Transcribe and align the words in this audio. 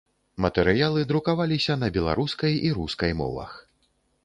Матэрыялы 0.45 1.03
друкаваліся 1.11 1.77
на 1.83 1.91
беларускай 1.99 2.53
і 2.69 2.75
рускай 2.81 3.11
мовах. 3.23 3.51